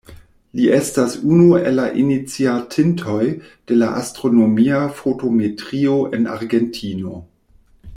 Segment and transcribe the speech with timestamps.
[0.59, 3.29] Li estas unu el la iniciatintoj
[3.73, 7.19] de la astronomia fotometrio en Argentino.